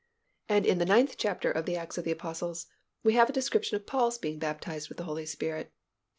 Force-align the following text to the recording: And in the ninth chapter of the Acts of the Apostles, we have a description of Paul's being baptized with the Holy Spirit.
And 0.49 0.65
in 0.65 0.79
the 0.79 0.85
ninth 0.87 1.13
chapter 1.15 1.51
of 1.51 1.67
the 1.67 1.75
Acts 1.77 1.95
of 1.95 2.05
the 2.05 2.11
Apostles, 2.11 2.65
we 3.03 3.13
have 3.13 3.29
a 3.29 3.33
description 3.33 3.75
of 3.75 3.85
Paul's 3.85 4.17
being 4.17 4.39
baptized 4.39 4.89
with 4.89 4.97
the 4.97 5.03
Holy 5.03 5.27
Spirit. 5.27 5.71